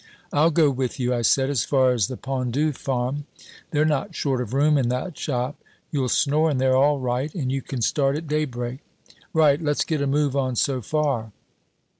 [0.33, 3.25] "'I'll go with you,' I said, 'as far as the Pendu farm
[3.69, 5.61] they're not short of room in that shop.
[5.91, 8.79] You'll snore in there all right, and you can start at daybreak.'
[9.31, 9.61] "'Right!
[9.61, 11.31] let's get a move on so far.'